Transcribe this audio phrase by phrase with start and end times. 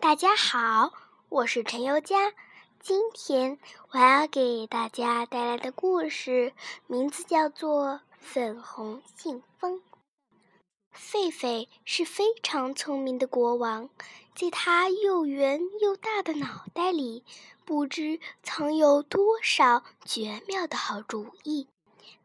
[0.00, 0.94] 大家好，
[1.28, 2.32] 我是陈宥嘉。
[2.80, 3.58] 今天
[3.90, 6.54] 我要给大家带来的故事
[6.86, 7.86] 名字叫做
[8.18, 9.74] 《粉红信封》。
[10.96, 13.90] 狒狒是非常聪明的国王，
[14.34, 17.22] 在他又圆又大的脑袋里，
[17.66, 21.68] 不知藏有多少绝妙的好主意。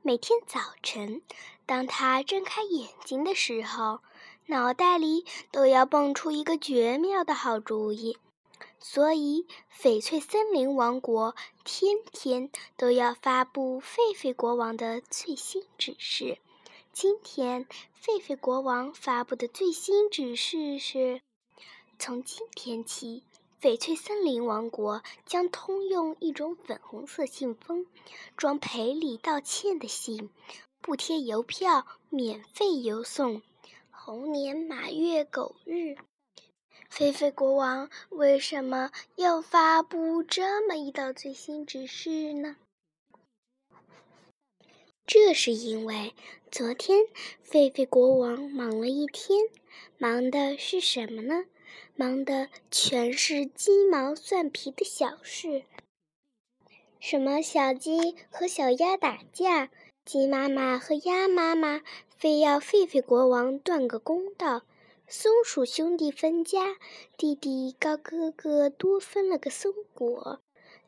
[0.00, 1.22] 每天早晨，
[1.66, 3.98] 当他睁开眼睛的时候，
[4.46, 8.18] 脑袋里都要蹦出一个绝妙的好主意。
[8.78, 11.34] 所以，翡翠森林王国
[11.64, 16.38] 天天都要发布狒狒国王的最新指示。
[16.92, 17.66] 今天，
[18.04, 21.22] 狒狒国王发布的最新指示是：
[21.98, 23.22] 从今天起，
[23.60, 27.86] 翡翠森林王国将通用一种粉红色信封，
[28.36, 30.28] 装赔礼道歉的信，
[30.82, 33.40] 不贴邮票，免费邮送。
[34.06, 35.96] 猴年马月狗日。
[36.92, 42.56] 狒狒国王为什么要发布这么一道最新指示呢？
[45.06, 46.12] 这是因为
[46.50, 46.98] 昨天
[47.48, 49.40] 狒狒国王忙了一天，
[49.96, 51.46] 忙的是什么呢？
[51.96, 55.64] 忙的全是鸡毛蒜皮的小事，
[57.00, 59.70] 什么小鸡和小鸭打架，
[60.04, 61.80] 鸡妈妈和鸭妈妈
[62.16, 64.62] 非要狒狒国王断个公道。
[65.06, 66.76] 松鼠兄弟分家，
[67.18, 70.40] 弟弟高哥哥多分了个松果。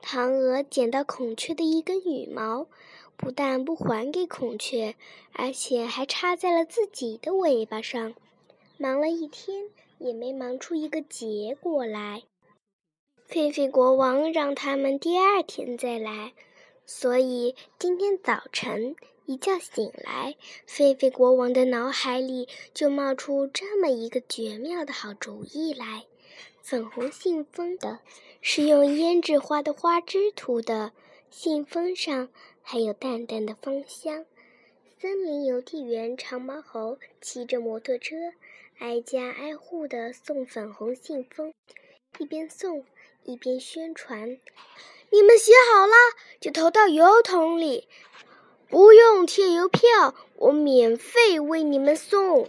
[0.02, 2.66] 嫦娥捡到孔雀的一根羽毛，
[3.16, 4.94] 不但不还给孔雀，
[5.32, 8.14] 而且还插在了自己的尾巴上。
[8.78, 12.22] 忙了一天，也没忙出一个结果来。
[13.28, 16.32] 狒狒国王让他们第二天再来，
[16.86, 18.96] 所以今天早晨。
[19.26, 20.36] 一觉醒来，
[20.68, 26.04] 狒狒国王的脑海里就冒出这么一个绝妙的好主意来：
[26.62, 27.98] 粉红信封的，
[28.40, 30.92] 是用胭脂花的花枝涂的，
[31.28, 32.28] 信封上
[32.62, 34.24] 还有淡淡的芳香。
[34.98, 38.14] 森林邮递员长毛猴骑着摩托车，
[38.78, 41.52] 挨家挨户地送粉红信封，
[42.20, 42.84] 一边送
[43.24, 44.38] 一边宣传
[45.10, 45.92] ：“你们写好了，
[46.40, 47.88] 就投到邮筒里。”
[49.08, 52.48] 送贴邮票，我免费为你们送。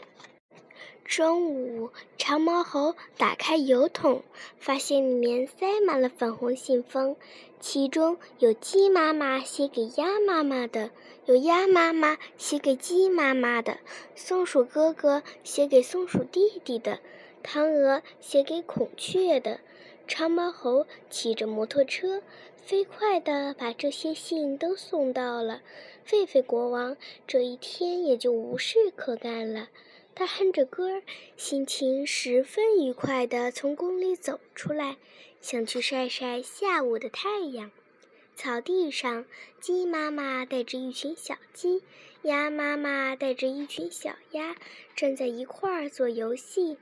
[1.06, 4.24] 中午，长毛猴打开邮筒，
[4.58, 7.16] 发现里面塞满了粉红信封，
[7.60, 10.90] 其中有鸡妈妈写给鸭妈妈的，
[11.26, 13.78] 有鸭妈妈写给鸡妈妈的，
[14.16, 17.00] 松鼠哥哥写给松鼠弟弟的，
[17.44, 19.60] 嫦娥写给孔雀的。
[20.08, 22.24] 长毛猴骑着摩托车，
[22.56, 25.62] 飞快地把这些信都送到了。
[26.08, 26.96] 狒狒国王
[27.28, 29.68] 这一天也就无事可干了，
[30.16, 31.04] 他哼着歌，
[31.36, 34.96] 心情十分愉快地从宫里走出来，
[35.42, 37.70] 想去晒晒下午的太阳。
[38.36, 39.26] 草地上，
[39.60, 41.84] 鸡妈妈带着一群小鸡，
[42.22, 44.56] 鸭妈妈带着一群小鸭，
[44.96, 46.78] 正在一块儿做游戏。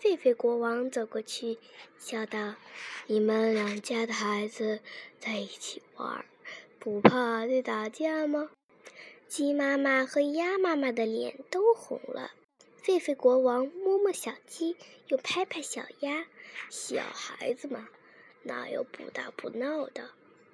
[0.00, 1.58] 狒狒国王走过去，
[1.98, 2.54] 笑道
[3.08, 4.78] ：“你们两家的孩子
[5.18, 6.24] 在一起玩，
[6.78, 8.50] 不怕得打架吗？”
[9.26, 12.30] 鸡妈妈和鸭妈妈的脸都红了。
[12.84, 14.76] 狒狒国王摸摸小鸡，
[15.08, 16.26] 又拍拍小鸭
[16.70, 17.88] ：“小孩子嘛，
[18.44, 20.10] 哪有不打不闹的？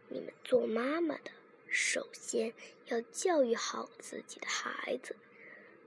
[0.08, 1.30] 你们做妈妈的，
[1.68, 2.54] 首先
[2.86, 5.14] 要教育好自己的孩子。”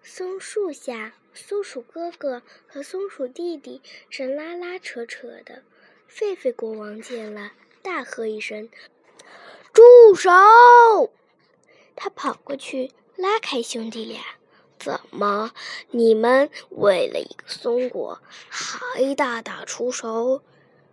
[0.03, 5.61] 松树下，松鼠哥哥和松鼠弟弟正拉拉扯扯的。
[6.09, 7.51] 狒狒国王见了，
[7.83, 8.69] 大喝一声
[9.71, 10.31] ：“住手！”
[11.95, 14.21] 他跑过去拉开兄弟俩，
[14.79, 15.51] 怎么
[15.91, 20.41] 你们为了一个松果还大打出手？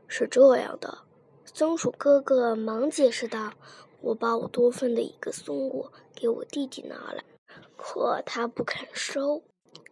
[0.07, 0.99] 是这样的，
[1.45, 3.55] 松鼠哥哥忙解释道
[4.03, 7.25] ：“我把我多分的一个松果给我弟弟拿来，
[7.77, 9.43] 可他不肯收。”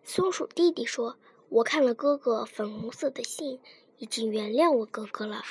[0.04, 1.16] 松鼠弟弟说
[1.48, 3.60] ：“我看了哥哥粉红色的信，
[3.98, 5.42] 已经原谅我哥哥了。”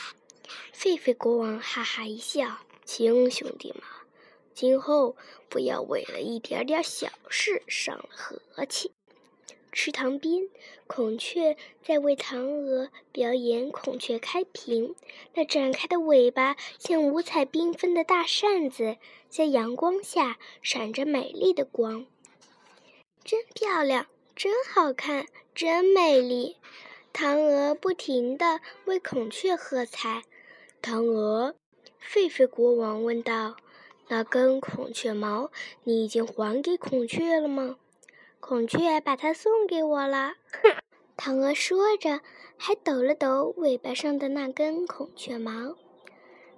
[0.74, 3.82] 狒狒国王哈哈一笑：“亲兄弟们。”
[4.54, 5.16] 今后
[5.50, 8.92] 不要为了一点点小事伤了和气。
[9.72, 10.50] 池塘边，
[10.86, 14.94] 孔雀在为嫦娥表演孔雀开屏，
[15.34, 18.98] 那展开的尾巴像五彩缤纷的大扇子，
[19.30, 22.06] 在阳光下闪着美丽的光。
[23.24, 24.08] 真漂亮，
[24.44, 26.58] 真好看，真美丽！
[27.14, 30.24] 嫦娥不停地为孔雀喝彩。
[30.82, 31.54] 嫦娥，
[32.04, 33.56] 狒狒国王问道。
[34.08, 35.52] 那根孔雀毛，
[35.84, 37.78] 你已经还给孔雀了吗？
[38.40, 40.34] 孔雀把它送给我了。
[41.16, 42.22] 嫦娥说着，
[42.58, 45.76] 还抖了抖尾巴上的那根孔雀毛。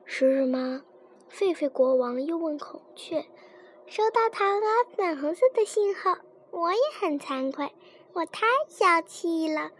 [0.05, 0.83] 是吗？
[1.29, 3.25] 狒狒国王又问孔雀
[3.87, 4.61] ：“收到桃儿
[4.95, 6.15] 粉红色的信后，
[6.53, 7.71] 我也很惭愧，
[8.13, 9.71] 我太小气了。”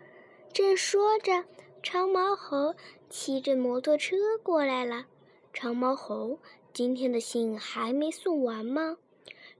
[0.52, 1.46] 正说着，
[1.84, 2.76] 长毛猴
[3.12, 5.06] 骑着摩托车过来了。
[5.54, 6.40] 长毛猴，
[6.74, 8.98] 今天的信还没送完吗？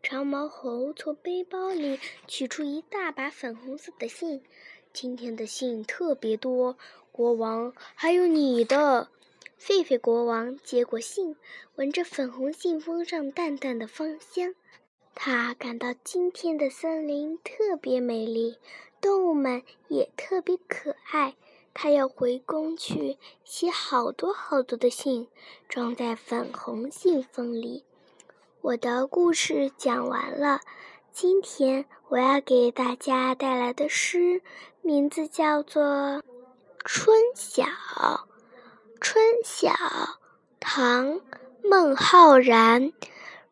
[0.02, 4.44] 长毛猴从背包里取出一大把粉红色的信。
[4.92, 6.78] 今天的信特别多，
[7.12, 9.10] 国王，还有你的。
[9.60, 11.38] 狒狒国王接过信，
[11.76, 14.56] 闻着粉红信封上淡淡的芳香，
[15.16, 18.58] 他感到今天的森林特别美丽。
[19.02, 21.36] 动物们也特别可爱。
[21.74, 25.28] 他要回宫去写好多好多的信，
[25.68, 27.84] 装在粉红信封里。
[28.62, 30.62] 我的故事讲完了。
[31.12, 34.42] 今天我要给大家带来的诗，
[34.82, 35.84] 名字叫做
[36.86, 37.64] 《春晓》。
[39.02, 39.72] 春晓，
[40.60, 41.20] 唐·
[41.62, 42.94] 孟浩然。